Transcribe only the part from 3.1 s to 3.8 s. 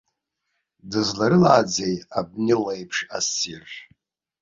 ассир!